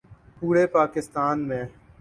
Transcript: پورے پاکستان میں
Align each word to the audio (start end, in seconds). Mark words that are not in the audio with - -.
پورے 0.39 0.65
پاکستان 0.67 1.47
میں 1.47 1.63